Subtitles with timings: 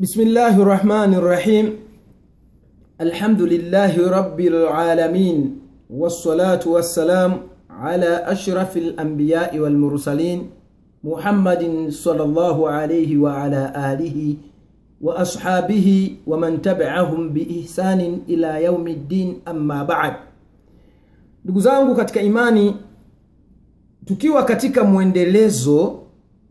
[0.00, 1.66] بسم الله الرحمن الرحيم
[3.00, 5.38] الحمد لله رب العالمين
[5.90, 7.32] والصلاة والسلام
[7.70, 10.50] على أشرف الأنبياء والمرسلين
[11.04, 14.18] محمد صلى الله عليه وعلى آله
[15.02, 15.88] وأصحابه
[16.26, 20.14] ومن تبعهم بإحسان إلى يوم الدين أما بعد
[21.44, 22.76] ndugu zangu katika imani
[24.04, 24.84] tukiwa katika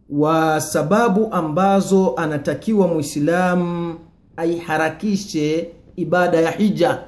[0.10, 3.96] wa sababu ambazo anatakiwa mwislamu
[4.38, 7.00] aiharakishe ibada ya hija.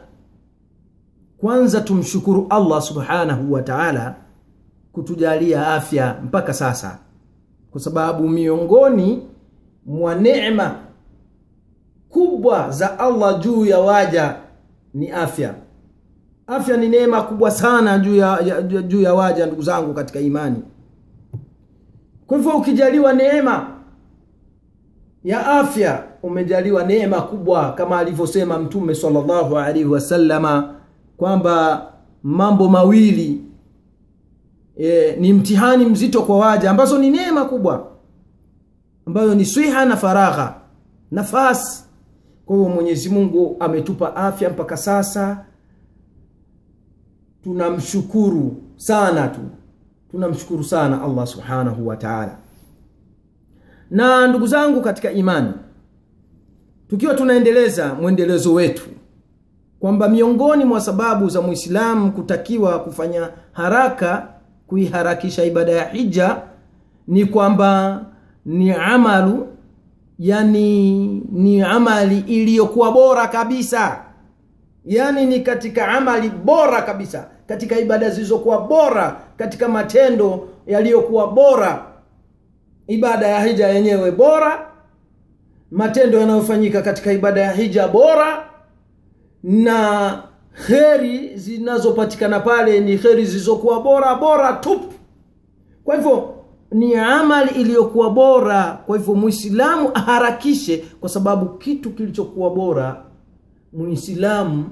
[1.37, 4.15] Kwanza tumshukuru allah subhanahu wa taala
[4.91, 6.99] kutujalia afya mpaka sasa.
[7.71, 9.21] Kwa sababu miongoni
[9.85, 10.75] mwa neema
[12.09, 14.35] kubwa za allah juu ya waja
[14.93, 15.53] ni afya.
[16.47, 20.61] Afya ni neema kubwa sana juu ya, ya, juu ya waja ndugu zangu katika imani
[22.29, 23.67] kwa hivyo ukijaliwa neema
[25.23, 30.75] ya afya umejaliwa neema kubwa kama alivyosema mtume sallallahu alaihi wasallama
[31.17, 31.85] kwamba
[32.23, 33.43] mambo mawili
[34.77, 37.91] e, ni mtihani mzito kwa waja ambazo ni neema kubwa
[39.05, 40.55] ambayo ni swiha na faragha
[41.11, 41.83] nafasi.
[42.45, 45.45] Kwa hiyo mwenyezi mungu ametupa afya mpaka sasa.
[47.43, 49.41] Tunamshukuru sana tu
[50.11, 52.37] tunamshukuru sana allah subhanahu wa taala.
[53.91, 55.53] Na ndugu zangu katika imani
[56.89, 58.89] tukiwa tunaendeleza mwendelezo wetu
[59.79, 64.27] kwamba miongoni mwa sababu za Muislamu kutakiwa kufanya haraka
[64.67, 66.41] kuiharakisha ibada ya hija
[67.07, 68.01] ni kwamba
[68.45, 69.47] ni amalu
[70.19, 74.03] yani ni amali iliyokuwa bora kabisa
[74.85, 81.85] yani ni katika amali bora kabisa katika ibada zilizokuwa bora katika matendo yaliyokuwa bora.
[82.87, 84.69] Ibada ya hija yenyewe bora
[85.71, 88.49] matendo yanayofanyika katika ibada ya hija bora
[89.43, 90.23] na
[90.67, 94.93] kheri zinazopatikana pale ni kheri zilizokuwa bora bora tupu.
[95.83, 96.35] Kwa hivyo
[96.71, 98.79] ni amali iliyokuwa bora.
[98.85, 103.03] Kwa hivyo Muislamu aharakishe kwa sababu kitu kilichokuwa bora
[103.73, 104.65] mwislamu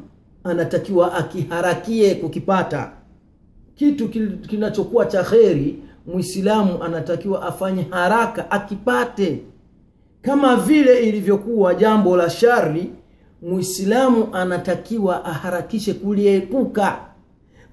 [0.43, 2.91] anatakiwa akiharakie kukipata.
[3.75, 4.09] Kitu
[4.49, 9.39] kinachokuwa cha kheri mwislamu anatakiwa afanye haraka akipate.
[10.21, 12.91] Kama vile ilivyokuwa jambo la shari
[13.41, 16.97] mwislamu anatakiwa aharakishe kuliepuka.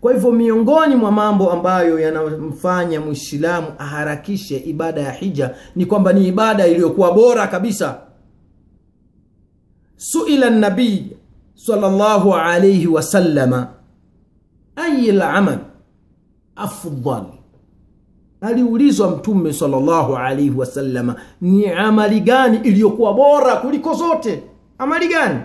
[0.01, 6.29] Kwa hivyo miongoni mwa mambo ambayo yanamfanya mwislamu aharakishe ibada ya hija ni kwamba ni
[6.29, 7.99] ibada iliyokuwa bora kabisa
[10.05, 11.17] suila nabii
[11.55, 13.69] sallallahu alayhi wasallama
[14.77, 15.59] ayi lamal
[16.57, 17.25] afdal?
[18.41, 24.43] Aliulizwa mtume sallallahu alayhi wasallama ni amali gani iliyokuwa bora kuliko zote?
[24.79, 25.41] Amali gani?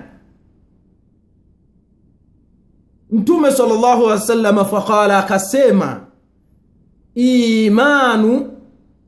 [3.11, 6.01] Mtume sallallahu alayhi wasallama faqala akasema
[7.15, 8.51] imanu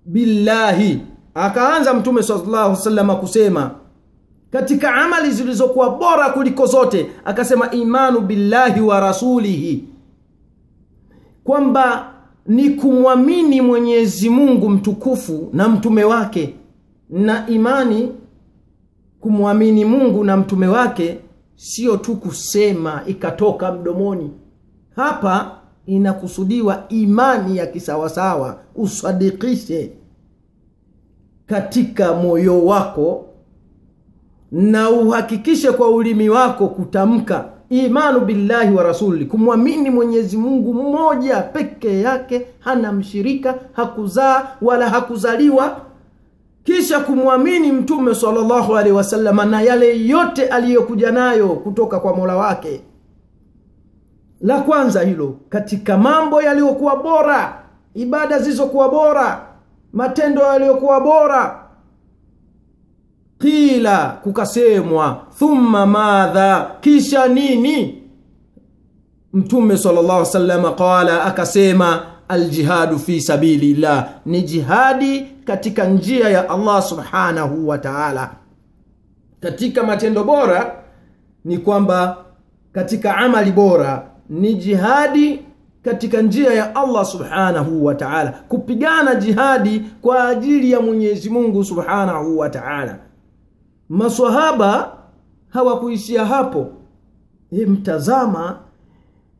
[0.05, 1.01] billahi.
[1.33, 3.80] Akaanza mtume sallallahu alayhi wasallama kusema
[4.51, 9.85] katika amali zilizokuwa bora kuliko zote akasema imanu billahi wa rasulihi
[11.43, 12.13] kwamba
[12.45, 16.55] ni kumwamini mwenyezi mungu mtukufu na mtume wake
[17.09, 18.11] na imani
[19.19, 21.19] kumwamini mungu na mtume wake
[21.55, 24.31] sio tu kusema ikatoka mdomoni.
[24.95, 29.91] Hapa inakusudiwa imani ya kisawasawa usadikishe
[31.45, 33.25] katika moyo wako
[34.51, 42.01] na uhakikishe kwa ulimi wako kutamka imanu billahi wa rasuli kumwamini mwenyezi mungu mmoja peke
[42.01, 45.77] yake hana mshirika hakuzaa wala hakuzaliwa.
[46.63, 52.81] Kisha kumwamini mtume salllahu alehi wasalama na yale yote aliyokuja nayo kutoka kwa mola wake.
[54.41, 57.63] La kwanza hilo katika mambo yaliyokuwa bora
[57.93, 59.47] ibada zilizokuwa bora
[59.93, 61.60] matendo yaliyokuwa bora
[63.41, 67.97] qila kukasemwa thumma madha kisha nini?
[69.33, 76.81] Mtume sallallahu alaihi wasallam qala akasema aljihadu fi sabilillah ni jihadi katika njia ya allah
[76.83, 78.31] subhanahu wa taala.
[79.39, 80.75] Katika matendo bora
[81.45, 82.17] ni kwamba
[82.71, 85.39] katika amali bora ni jihadi
[85.83, 88.31] katika njia ya allah subhanahu wa taala.
[88.47, 92.99] Kupigana jihadi kwa ajili ya mwenyezi mungu subhanahu wa taala
[93.91, 94.97] maswahaba
[95.49, 96.67] hawakuishia hapo.
[97.51, 98.59] E, mtazama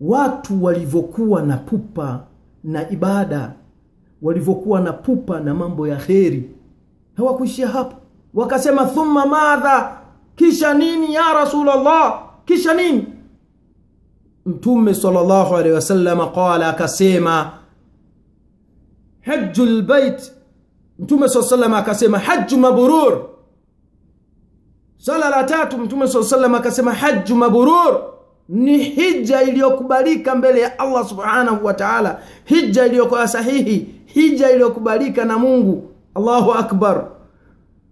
[0.01, 2.23] watu walivyokuwa na pupa
[2.63, 3.53] na ibada
[4.21, 6.49] walivyokuwa na pupa na mambo ya kheri
[7.17, 7.95] hawakuishia hapo.
[8.33, 9.97] Wakasema thumma madha
[10.35, 13.07] kisha nini ya Rasulullah, kisha nini?
[14.45, 17.51] Mtume sallallahu alaihi wasallam qala akasema
[19.21, 20.31] haju lbait
[20.99, 23.30] mtume sallallahu alaihi wasallam akasema haju mabrur
[25.01, 28.01] swala la tatu mtume swalla sallam akasema haju mabrur.
[28.49, 32.19] Ni hija iliyokubalika mbele ya allah subhanahu wa taala.
[32.45, 35.91] Hija iliyokuwa sahihi hija iliyokubalika na mungu.
[36.15, 37.05] Allahu akbar.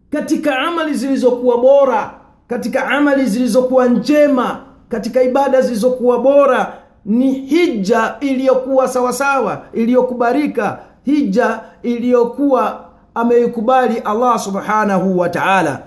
[0.10, 2.14] Katika amali zilizokuwa bora
[2.48, 4.60] katika amali zilizokuwa njema
[4.90, 6.74] katika ibada zilizokuwa bora
[7.06, 12.86] ni hija iliyokuwa sawasawa iliyokubalika hija iliyokuwa
[13.16, 15.82] ameikubali allah subhanahu wa taala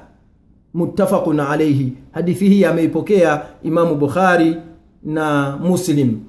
[0.75, 4.57] muttafaqun alaihi hadithi hii ameipokea imamu bukhari
[5.03, 6.21] na muslim.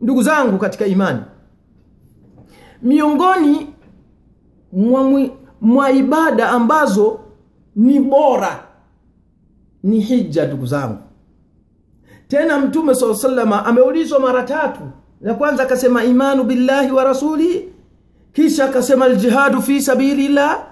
[0.00, 1.20] Ndugu zangu katika imani
[2.82, 3.66] miongoni
[4.72, 5.28] mwa,
[5.60, 7.20] mwa ibada ambazo
[7.76, 8.64] ni bora
[9.82, 10.98] ni hija ndugu zangu.
[12.28, 14.80] Tena mtume saa salama ameulizwa mara tatu.
[15.20, 17.68] La kwanza akasema imanu billahi wa rasulihi
[18.32, 20.66] kisha akasema aljihadu fi sabilillah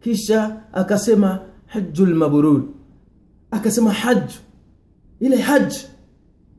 [0.00, 2.60] kisha akasema haju lmabrur
[3.50, 4.22] akasema haj
[5.20, 5.86] ile haji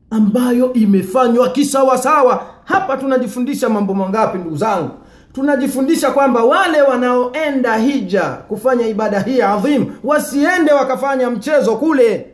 [0.10, 2.46] ambayo imefanywa kisawasawa.
[2.64, 4.90] Hapa tunajifundisha mambo mangapi ndugu zangu?
[5.34, 12.28] Tunajifundisha kwamba wale wanaoenda hija kufanya ibada hii adhimu wasiende wakafanya mchezo kule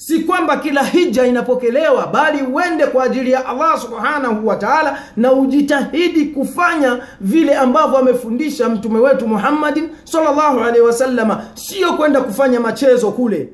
[0.00, 5.32] si kwamba kila hija inapokelewa bali uende kwa ajili ya allah subhanahu wa taala na
[5.32, 13.10] ujitahidi kufanya vile ambavyo amefundisha mtume wetu muhammadin sallallahu alaihi wasalama sio kwenda kufanya machezo
[13.10, 13.52] kule.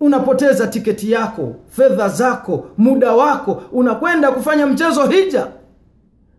[0.00, 5.46] Unapoteza tiketi yako fedha zako muda wako unakwenda kufanya mchezo hija.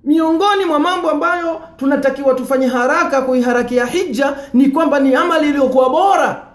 [0.03, 6.48] Miongoni mwa mambo ambayo tunatakiwa tufanye haraka kuiharakia hija ni kwamba ni amali iliyokuwa bora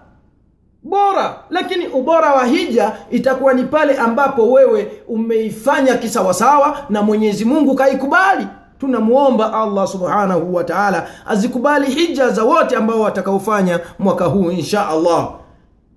[0.89, 1.35] bora.
[1.49, 8.47] Lakini ubora wa hija itakuwa ni pale ambapo wewe umeifanya kisawasawa na mwenyezi mungu kaikubali.
[8.79, 15.29] Tunamwomba allah subhanahu wa taala azikubali hija za wote ambao watakaofanya mwaka huu insha allah.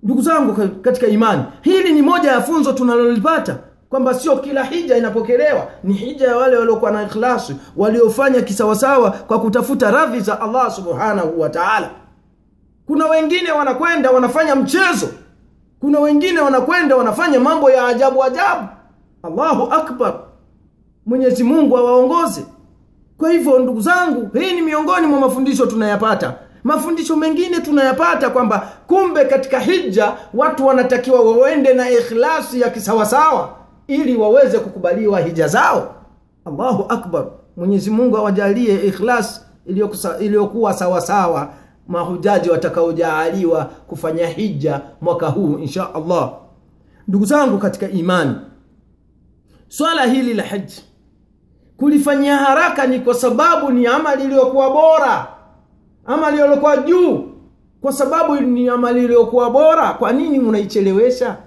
[0.03, 3.55] Ndugu zangu katika imani hili ni moja ya funzo tunalolipata
[3.89, 5.67] kwamba sio kila hija inapokelewa.
[5.83, 11.41] Ni hija ya wale waliokuwa na ikhlasi waliofanya kisawasawa kwa kutafuta radhi za allah subhanahu
[11.41, 11.89] wa taala
[12.89, 15.07] kuna wengine wanakwenda wanafanya mchezo.
[15.79, 18.67] Kuna wengine wanakwenda wanafanya mambo ya ajabu ajabu.
[19.23, 20.13] Allahu akbar.
[21.05, 22.45] Mwenyezi mungu awaongoze.
[23.17, 26.35] Kwa hivyo ndugu zangu hii ni miongoni mwa mafundisho tunayapata.
[26.63, 33.49] Mafundisho mengine tunayapata kwamba kumbe katika hija watu wanatakiwa waende na ikhlasi ya kisawasawa
[33.87, 35.95] ili waweze kukubaliwa hija zao.
[36.45, 37.25] Allahu akbar.
[37.57, 39.45] Mwenyezi mungu awajalie ikhlas
[40.19, 41.49] iliyokuwa sawasawa
[41.89, 46.33] mahujaji watakaojaaliwa kufanya hija mwaka huu insha allah.
[47.07, 48.35] Ndugu zangu katika imani
[49.67, 50.83] swala hili la haji
[51.77, 55.27] kulifanyia haraka ni kwa sababu ni amali iliyokuwa bora
[56.05, 57.25] amali iliyokuwa juu.
[57.81, 61.37] Kwa sababu ni amali iliyokuwa bora kwa nini unaichelewesha?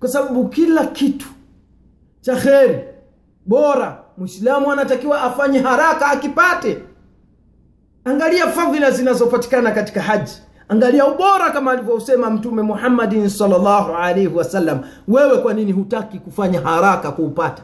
[0.00, 1.26] Kwa sababu kila kitu
[2.20, 2.78] cha kheri
[3.46, 6.78] bora mwislamu anatakiwa afanye haraka akipate
[8.06, 10.32] angalia fadhila zinazopatikana katika haji.
[10.68, 17.10] Angalia ubora kama alivyosema mtume muhammadin sallallahu alaihi wasallam wewe kwa nini hutaki kufanya haraka
[17.12, 17.62] kuupata?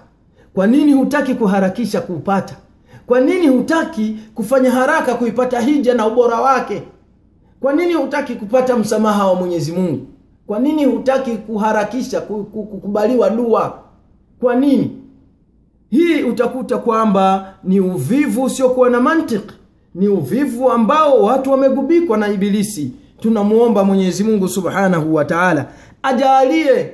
[0.54, 2.54] Kwa nini hutaki kuharakisha kuupata?
[3.06, 6.82] Kwa nini hutaki kufanya haraka kuipata hija na ubora wake?
[7.60, 10.06] Kwa nini hutaki kupata msamaha wa mwenyezi mungu?
[10.46, 13.78] Kwa nini hutaki kuharakisha kukubaliwa dua?
[14.40, 14.96] Kwa nini?
[15.90, 19.54] Hii utakuta kwamba ni uvivu usiokuwa na mantiki
[19.94, 22.92] ni uvivu ambao watu wamegubikwa na ibilisi.
[23.20, 25.66] Tunamwomba mwenyezi mungu subhanahu wa taala
[26.02, 26.90] ajalie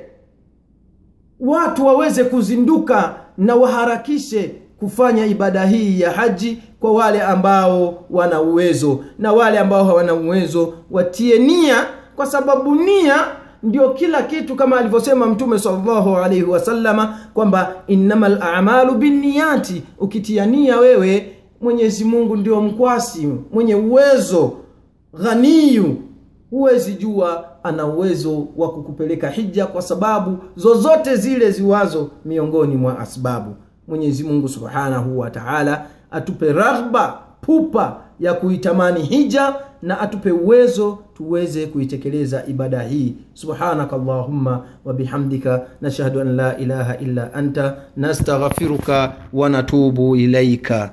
[1.39, 8.99] watu waweze kuzinduka na waharakishe kufanya ibada hii ya haji kwa wale ambao wana uwezo.
[9.19, 13.15] Na wale ambao hawana uwezo watie nia kwa sababu nia
[13.63, 19.83] ndio kila kitu kama alivyosema mtume salllahu alaihi wasallama kwamba innama lamalu binniyati.
[19.99, 24.51] Ukitia nia wewe mwenyezi mungu ndio mkwasi mwenye uwezo
[25.23, 25.95] ghaniyu.
[26.49, 33.55] Huwezi jua ana uwezo wa kukupeleka hija kwa sababu zozote zile ziwazo miongoni mwa asbabu.
[33.87, 41.65] Mwenyezi mungu subhanahu wa taala atupe raghba pupa ya kuitamani hija na atupe uwezo tuweze
[41.67, 43.13] kuitekeleza ibada hii.
[43.33, 50.91] Subhanaka allahumma wabihamdika nashhadu an la ilaha illa anta nastaghfiruka wa natubu ilaika